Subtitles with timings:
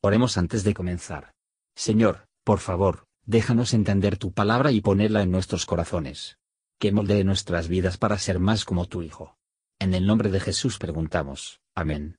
[0.00, 1.32] Oremos antes de comenzar.
[1.74, 6.38] Señor, por favor, déjanos entender tu palabra y ponerla en nuestros corazones.
[6.78, 9.36] Que moldee nuestras vidas para ser más como tu Hijo.
[9.80, 11.60] En el nombre de Jesús preguntamos.
[11.74, 12.16] Amén.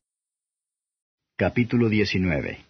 [1.37, 2.65] Capítulo 19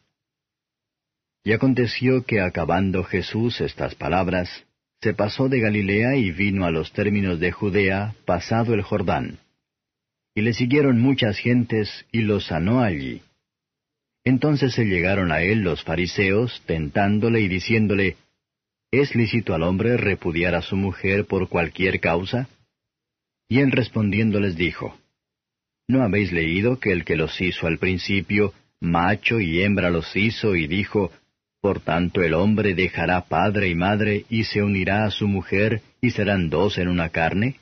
[1.43, 4.68] Y aconteció que acabando Jesús estas palabras,
[5.01, 9.39] se pasó de Galilea y vino a los términos de Judea, pasado el Jordán.
[10.36, 13.23] Y le siguieron muchas gentes, y los sanó allí.
[14.29, 18.15] Entonces se llegaron a él los fariseos, tentándole y diciéndole,
[18.92, 22.47] ¿Es lícito al hombre repudiar a su mujer por cualquier causa?
[23.47, 24.96] Y él respondiendo les dijo,
[25.87, 30.56] ¿No habéis leído que el que los hizo al principio, macho y hembra los hizo
[30.56, 31.11] y dijo,
[31.59, 36.11] Por tanto el hombre dejará padre y madre y se unirá a su mujer y
[36.11, 37.56] serán dos en una carne?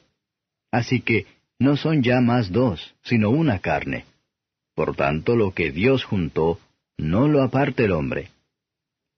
[0.70, 1.28] Así que
[1.60, 4.04] no son ya más dos, sino una carne.
[4.78, 6.60] Por tanto, lo que Dios juntó,
[6.98, 8.30] no lo aparte el hombre.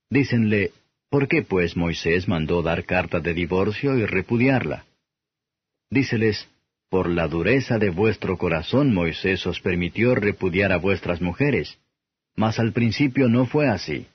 [0.09, 0.71] Dícenle,
[1.09, 4.85] ¿por qué pues Moisés mandó dar carta de divorcio y repudiarla?
[5.89, 6.47] Díceles,
[6.89, 11.77] por la dureza de vuestro corazón Moisés os permitió repudiar a vuestras mujeres,
[12.35, 14.07] mas al principio no fue así.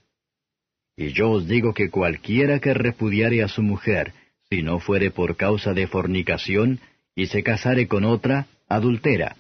[0.97, 4.13] Y yo os digo que cualquiera que repudiare a su mujer,
[4.51, 6.81] si no fuere por causa de fornicación,
[7.17, 9.37] y se casare con otra, adultera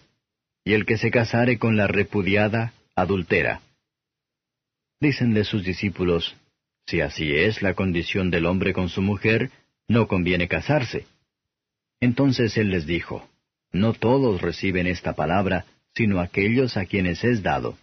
[0.64, 3.61] y el que se casare con la repudiada, adultera.
[5.05, 6.34] Dícenle sus discípulos,
[6.86, 9.50] si así es la condición del hombre con su mujer,
[9.86, 11.05] no conviene casarse.
[12.00, 13.28] Entonces él les dijo,
[13.70, 17.77] No todos reciben esta palabra, sino aquellos a quienes es dado.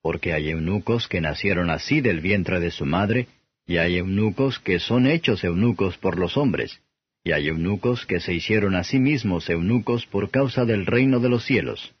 [0.00, 3.28] Porque hay eunucos que nacieron así del vientre de su madre,
[3.64, 6.80] y hay eunucos que son hechos eunucos por los hombres
[7.24, 11.28] y hay eunucos que se hicieron a sí mismos eunucos por causa del reino de
[11.28, 11.94] los cielos.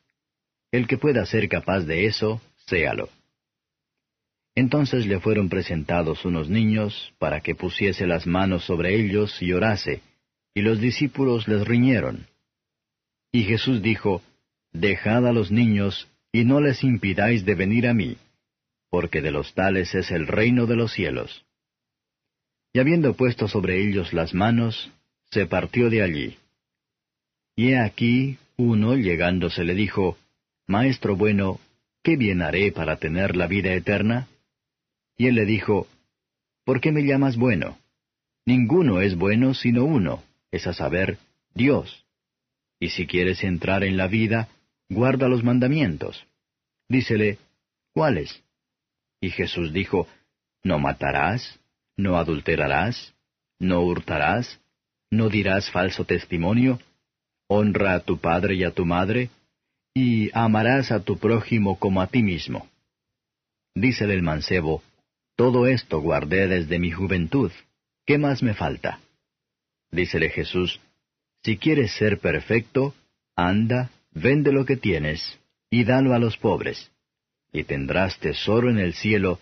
[0.72, 3.08] El que pueda ser capaz de eso, séalo.
[4.54, 10.02] Entonces le fueron presentados unos niños, para que pusiese las manos sobre ellos y orase,
[10.54, 12.26] y los discípulos les riñeron.
[13.32, 14.22] Y Jesús dijo,
[14.72, 18.16] Dejad a los niños, y no les impidáis de venir a mí,
[18.90, 21.44] porque de los tales es el reino de los cielos.
[22.74, 24.90] Y habiendo puesto sobre ellos las manos,
[25.30, 26.36] se partió de allí.
[27.56, 30.18] Y he aquí, uno llegándose le dijo,
[30.66, 31.60] Maestro bueno,
[32.02, 34.28] ¿qué bien haré para tener la vida eterna?
[35.16, 35.86] Y él le dijo,
[36.64, 37.78] ¿Por qué me llamas bueno?
[38.46, 41.18] Ninguno es bueno sino uno, es a saber,
[41.54, 42.06] Dios.
[42.80, 44.48] Y si quieres entrar en la vida,
[44.88, 46.26] guarda los mandamientos.
[46.88, 47.38] Dícele,
[47.92, 48.42] ¿cuáles?
[49.20, 50.08] Y Jesús dijo,
[50.64, 51.60] No matarás,
[51.96, 53.14] no adulterarás,
[53.58, 54.60] no hurtarás,
[55.10, 56.80] no dirás falso testimonio,
[57.46, 59.30] honra a tu padre y a tu madre,
[59.94, 62.68] y amarás a tu prójimo como a ti mismo.
[63.74, 64.82] Dícele el mancebo,
[65.42, 67.50] todo esto guardé desde mi juventud,
[68.06, 69.00] ¿qué más me falta?
[69.90, 70.78] Dícele Jesús,
[71.42, 72.94] si quieres ser perfecto,
[73.34, 76.92] anda, vende lo que tienes, y dalo a los pobres,
[77.52, 79.40] y tendrás tesoro en el cielo,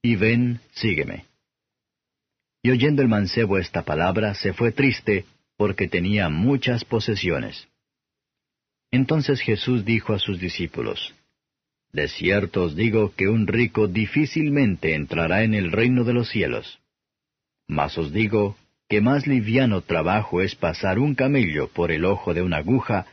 [0.00, 1.26] y ven, sígueme.
[2.62, 5.26] Y oyendo el mancebo esta palabra, se fue triste,
[5.58, 7.68] porque tenía muchas posesiones.
[8.90, 11.14] Entonces Jesús dijo a sus discípulos,
[11.94, 16.80] De cierto os digo que un rico difícilmente entrará en el reino de los cielos.
[17.68, 18.56] Mas os digo
[18.88, 23.06] que más liviano trabajo es pasar un camello por el ojo de una aguja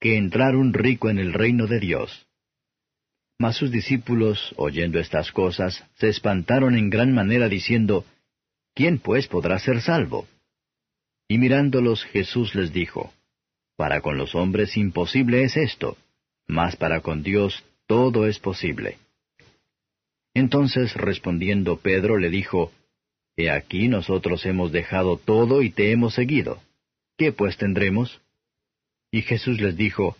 [0.00, 2.26] que entrar un rico en el reino de Dios.
[3.38, 8.06] Mas sus discípulos, oyendo estas cosas, se espantaron en gran manera diciendo,
[8.74, 10.26] ¿quién pues podrá ser salvo?
[11.28, 13.12] Y mirándolos Jesús les dijo,
[13.76, 15.98] Para con los hombres imposible es esto,
[16.46, 17.62] mas para con Dios
[17.92, 18.96] todo es posible.
[20.32, 22.72] Entonces respondiendo Pedro le dijo,
[23.36, 26.62] He aquí nosotros hemos dejado todo y te hemos seguido.
[27.18, 28.22] ¿Qué pues tendremos?
[29.10, 30.16] Y Jesús les dijo,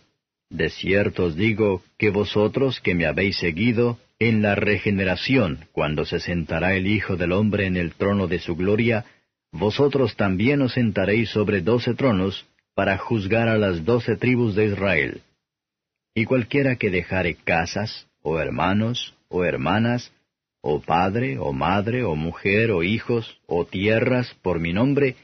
[0.51, 6.19] De cierto os digo que vosotros que me habéis seguido, en la regeneración, cuando se
[6.19, 9.03] sentará el Hijo del Hombre en el trono de su gloria,
[9.51, 12.45] vosotros también os sentaréis sobre doce tronos,
[12.75, 15.21] para juzgar a las doce tribus de Israel.
[16.15, 20.11] Y cualquiera que dejare casas, o hermanos, o hermanas,
[20.61, 25.15] o padre, o madre, o mujer, o hijos, o tierras, por mi nombre,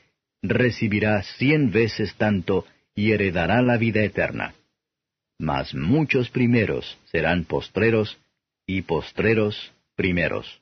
[0.41, 2.65] recibirá cien veces tanto
[2.95, 4.55] y heredará la vida eterna.
[5.37, 8.17] Mas muchos primeros serán postreros,
[8.65, 10.61] y postreros primeros.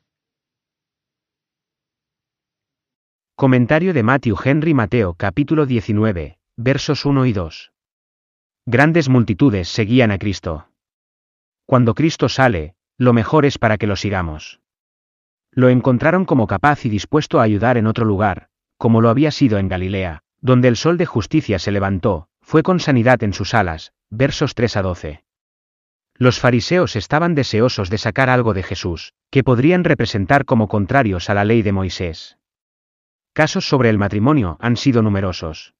[3.35, 7.71] Comentario de Matthew Henry Mateo capítulo 19, versos 1 y 2.
[8.69, 10.67] Grandes multitudes seguían a Cristo.
[11.65, 14.59] Cuando Cristo sale, lo mejor es para que lo sigamos.
[15.53, 19.57] Lo encontraron como capaz y dispuesto a ayudar en otro lugar, como lo había sido
[19.57, 23.93] en Galilea, donde el sol de justicia se levantó, fue con sanidad en sus alas,
[24.09, 25.23] versos 3 a 12.
[26.15, 31.33] Los fariseos estaban deseosos de sacar algo de Jesús, que podrían representar como contrarios a
[31.33, 32.37] la ley de Moisés.
[33.31, 35.73] Casos sobre el matrimonio han sido numerosos.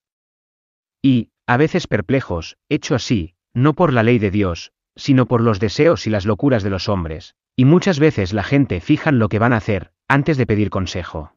[1.02, 5.60] Y, a veces perplejos, hecho así, no por la ley de Dios, sino por los
[5.60, 9.40] deseos y las locuras de los hombres, y muchas veces la gente fijan lo que
[9.40, 11.34] van a hacer, antes de pedir consejo.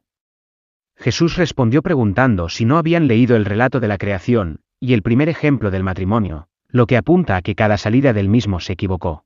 [0.97, 5.29] Jesús respondió preguntando si no habían leído el relato de la creación, y el primer
[5.29, 9.25] ejemplo del matrimonio, lo que apunta a que cada salida del mismo se equivocó.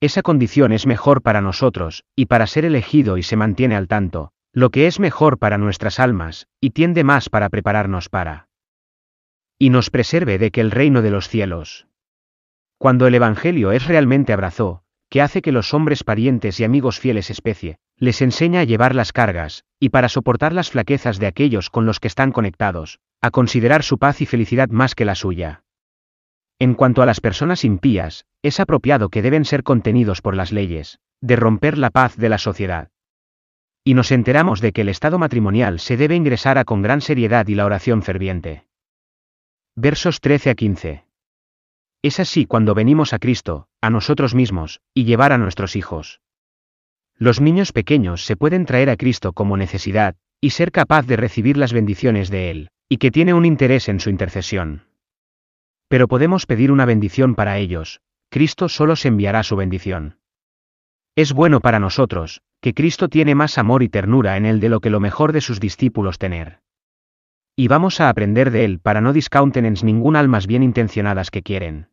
[0.00, 4.32] Esa condición es mejor para nosotros, y para ser elegido y se mantiene al tanto,
[4.52, 8.49] lo que es mejor para nuestras almas, y tiende más para prepararnos para.
[9.62, 11.86] Y nos preserve de que el reino de los cielos.
[12.78, 17.28] Cuando el Evangelio es realmente abrazó, que hace que los hombres parientes y amigos fieles
[17.28, 21.84] especie, les enseña a llevar las cargas, y para soportar las flaquezas de aquellos con
[21.84, 25.62] los que están conectados, a considerar su paz y felicidad más que la suya.
[26.58, 31.00] En cuanto a las personas impías, es apropiado que deben ser contenidos por las leyes,
[31.20, 32.88] de romper la paz de la sociedad.
[33.84, 37.46] Y nos enteramos de que el estado matrimonial se debe ingresar a con gran seriedad
[37.46, 38.69] y la oración ferviente.
[39.82, 41.04] Versos 13 a 15.
[42.02, 46.20] Es así cuando venimos a Cristo, a nosotros mismos, y llevar a nuestros hijos.
[47.16, 51.56] Los niños pequeños se pueden traer a Cristo como necesidad, y ser capaz de recibir
[51.56, 54.82] las bendiciones de Él, y que tiene un interés en su intercesión.
[55.88, 60.18] Pero podemos pedir una bendición para ellos, Cristo solo se enviará su bendición.
[61.16, 64.80] Es bueno para nosotros, que Cristo tiene más amor y ternura en él de lo
[64.80, 66.60] que lo mejor de sus discípulos tener.
[67.60, 71.90] Y vamos a aprender de él para no discountenance ningún almas bien intencionadas que quieren.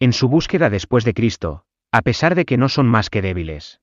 [0.00, 1.62] En su búsqueda después de Cristo,
[1.92, 3.80] a pesar de que no son más que débiles.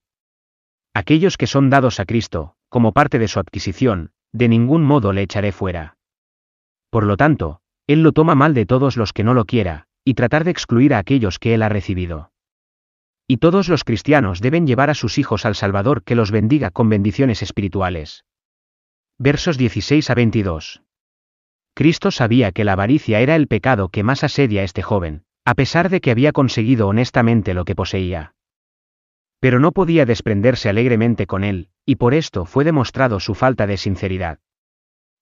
[0.94, 5.22] Aquellos que son dados a Cristo, como parte de su adquisición, de ningún modo le
[5.22, 5.96] echaré fuera.
[6.90, 10.16] Por lo tanto, él lo toma mal de todos los que no lo quiera, y
[10.16, 12.34] tratar de excluir a aquellos que Él ha recibido.
[13.30, 16.90] Y todos los cristianos deben llevar a sus hijos al Salvador que los bendiga con
[16.90, 18.26] bendiciones espirituales.
[19.18, 20.82] Versos 16 a 22.
[21.74, 25.54] Cristo sabía que la avaricia era el pecado que más asedia a este joven, a
[25.54, 28.36] pesar de que había conseguido honestamente lo que poseía.
[29.40, 33.78] Pero no podía desprenderse alegremente con él, y por esto fue demostrado su falta de
[33.78, 34.40] sinceridad.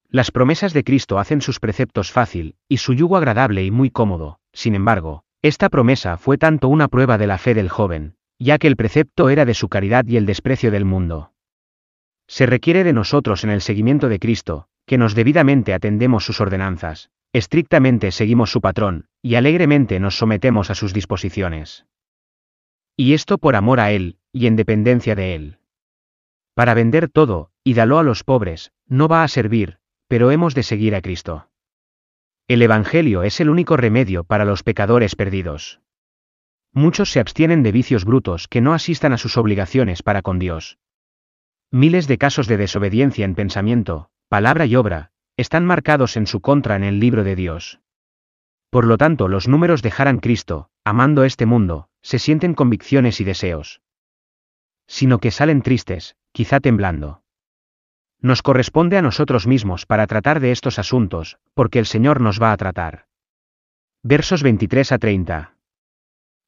[0.09, 4.39] Las promesas de Cristo hacen sus preceptos fácil, y su yugo agradable y muy cómodo,
[4.53, 8.65] sin embargo, esta promesa fue tanto una prueba de la fe del joven, ya que
[8.65, 11.32] el precepto era de su caridad y el desprecio del mundo.
[12.27, 17.09] Se requiere de nosotros en el seguimiento de Cristo, que nos debidamente atendemos sus ordenanzas,
[17.31, 21.85] estrictamente seguimos su patrón, y alegremente nos sometemos a sus disposiciones.
[22.95, 25.59] Y esto por amor a Él, y en dependencia de Él.
[26.53, 30.63] Para vender todo, y dalo a los pobres, no va a servir, pero hemos de
[30.63, 31.49] seguir a Cristo.
[32.47, 35.79] El Evangelio es el único remedio para los pecadores perdidos.
[36.71, 40.77] Muchos se abstienen de vicios brutos que no asistan a sus obligaciones para con Dios.
[41.75, 46.75] Miles de casos de desobediencia en pensamiento, palabra y obra, están marcados en su contra
[46.75, 47.79] en el libro de Dios.
[48.69, 53.81] Por lo tanto, los números dejarán Cristo, amando este mundo, se sienten convicciones y deseos.
[54.85, 57.23] Sino que salen tristes, quizá temblando.
[58.21, 62.51] Nos corresponde a nosotros mismos para tratar de estos asuntos, porque el Señor nos va
[62.51, 63.07] a tratar.
[64.03, 65.55] Versos 23 a 30.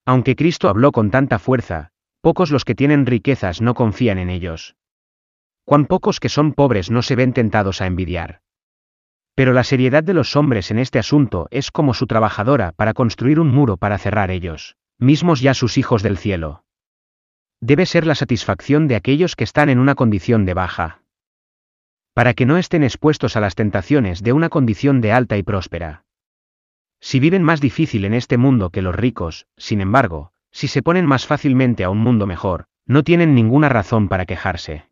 [0.06, 1.90] Aunque Cristo habló con tanta fuerza,
[2.22, 4.76] pocos los que tienen riquezas no confían en ellos.
[5.66, 8.42] Cuán pocos que son pobres no se ven tentados a envidiar.
[9.36, 13.40] Pero la seriedad de los hombres en este asunto es como su trabajadora para construir
[13.40, 16.64] un muro para cerrar ellos, mismos ya sus hijos del cielo.
[17.60, 21.02] Debe ser la satisfacción de aquellos que están en una condición de baja
[22.16, 26.06] para que no estén expuestos a las tentaciones de una condición de alta y próspera.
[27.02, 31.06] Si viven más difícil en este mundo que los ricos, sin embargo, si se ponen
[31.06, 34.88] más fácilmente a un mundo mejor, no tienen ninguna razón para quejarse.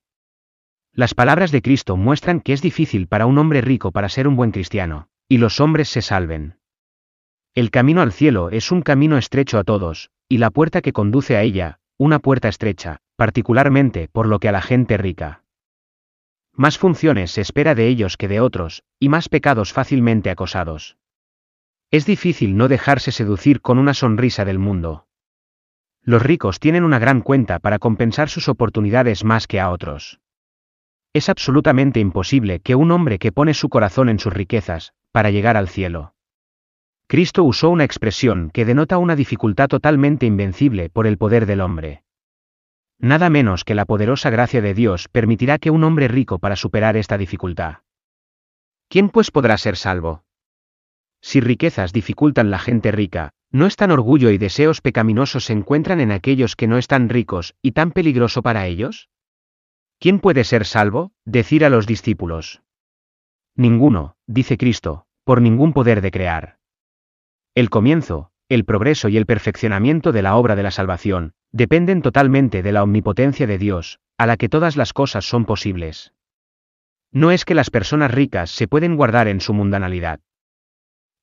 [0.96, 4.36] Las palabras de Cristo muestran que es difícil para un hombre rico para ser un
[4.36, 6.60] buen cristiano, y los hombres se salven.
[7.56, 11.36] El camino al cielo es un camino estrecho a todos, y la puerta que conduce
[11.36, 15.44] a ella, una puerta estrecha, particularmente por lo que a la gente rica.
[16.52, 20.98] Más funciones se espera de ellos que de otros, y más pecados fácilmente acosados.
[21.90, 25.08] Es difícil no dejarse seducir con una sonrisa del mundo.
[26.04, 30.20] Los ricos tienen una gran cuenta para compensar sus oportunidades más que a otros.
[31.14, 35.58] Es absolutamente imposible que un hombre que pone su corazón en sus riquezas, para llegar
[35.58, 36.16] al cielo.
[37.06, 42.04] Cristo usó una expresión que denota una dificultad totalmente invencible por el poder del hombre.
[42.98, 46.98] Nada menos que la poderosa gracia de Dios permitirá que un hombre rico para superar
[46.98, 47.80] esta dificultad.
[48.88, 50.24] ¿Quién pues podrá ser salvo?
[51.22, 56.00] Si riquezas dificultan la gente rica, ¿no es tan orgullo y deseos pecaminosos se encuentran
[56.00, 59.10] en aquellos que no están ricos y tan peligroso para ellos?
[60.04, 61.14] ¿Quién puede ser salvo?
[61.24, 62.62] Decir a los discípulos.
[63.56, 66.58] Ninguno, dice Cristo, por ningún poder de crear.
[67.56, 72.62] El comienzo, el progreso y el perfeccionamiento de la obra de la salvación, dependen totalmente
[72.64, 76.12] de la omnipotencia de Dios, a la que todas las cosas son posibles.
[77.14, 80.20] No es que las personas ricas se pueden guardar en su mundanalidad,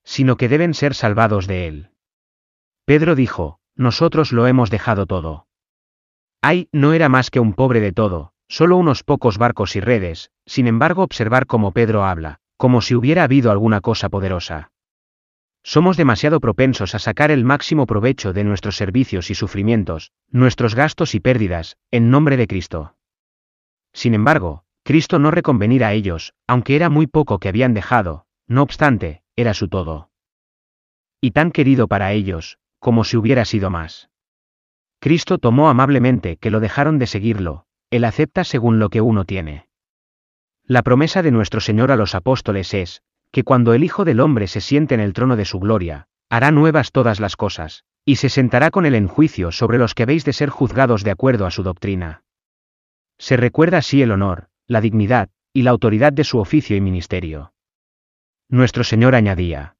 [0.04, 1.90] sino que deben ser salvados de él.
[2.86, 5.48] Pedro dijo, nosotros lo hemos dejado todo.
[6.40, 10.32] Ay, no era más que un pobre de todo, solo unos pocos barcos y redes,
[10.44, 14.72] sin embargo observar cómo Pedro habla, como si hubiera habido alguna cosa poderosa.
[15.62, 21.14] Somos demasiado propensos a sacar el máximo provecho de nuestros servicios y sufrimientos, nuestros gastos
[21.14, 22.96] y pérdidas, en nombre de Cristo.
[23.92, 28.62] Sin embargo, Cristo no reconvenir a ellos, aunque era muy poco que habían dejado, no
[28.62, 30.10] obstante, era su todo.
[31.20, 34.10] Y tan querido para ellos, como si hubiera sido más.
[34.98, 39.68] Cristo tomó amablemente que lo dejaron de seguirlo, Él acepta según lo que uno tiene.
[40.64, 44.46] La promesa de nuestro Señor a los apóstoles es, que cuando el Hijo del Hombre
[44.46, 48.28] se siente en el trono de su gloria, hará nuevas todas las cosas, y se
[48.28, 51.50] sentará con él en juicio sobre los que habéis de ser juzgados de acuerdo a
[51.50, 52.22] su doctrina.
[53.18, 57.52] Se recuerda así el honor, la dignidad, y la autoridad de su oficio y ministerio.
[58.48, 59.76] Nuestro Señor añadía,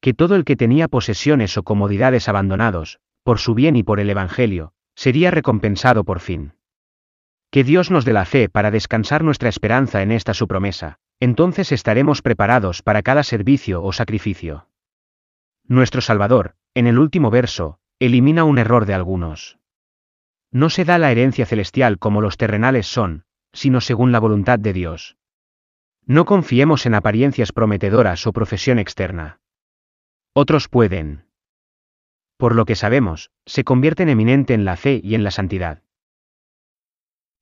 [0.00, 4.10] que todo el que tenía posesiones o comodidades abandonados, por su bien y por el
[4.10, 6.52] Evangelio, sería recompensado por fin.
[7.50, 11.72] Que Dios nos dé la fe para descansar nuestra esperanza en esta su promesa, entonces
[11.72, 14.68] estaremos preparados para cada servicio o sacrificio.
[15.64, 19.58] Nuestro Salvador, en el último verso, elimina un error de algunos.
[20.50, 24.72] No se da la herencia celestial como los terrenales son, sino según la voluntad de
[24.72, 25.16] Dios.
[26.06, 29.40] No confiemos en apariencias prometedoras o profesión externa.
[30.32, 31.26] Otros pueden.
[32.36, 35.82] Por lo que sabemos, se convierten eminente en la fe y en la santidad.